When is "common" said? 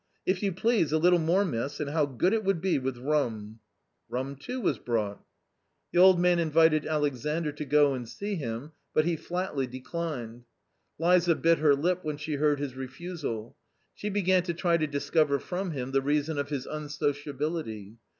5.21-5.21